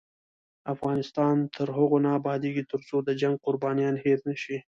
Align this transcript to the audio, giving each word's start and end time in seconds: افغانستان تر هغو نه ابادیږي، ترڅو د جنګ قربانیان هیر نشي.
افغانستان 0.73 1.35
تر 1.55 1.67
هغو 1.77 1.97
نه 2.05 2.09
ابادیږي، 2.19 2.63
ترڅو 2.71 2.95
د 3.03 3.09
جنګ 3.21 3.35
قربانیان 3.45 3.95
هیر 4.03 4.19
نشي. 4.29 4.57